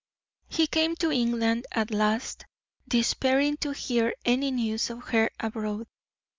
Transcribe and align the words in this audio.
He 0.49 0.65
came 0.65 0.95
to 0.95 1.11
England 1.11 1.67
at 1.71 1.91
last, 1.91 2.47
despairing 2.87 3.57
to 3.57 3.69
hear 3.71 4.15
any 4.25 4.49
news 4.49 4.89
of 4.89 5.03
her 5.09 5.29
abroad. 5.39 5.85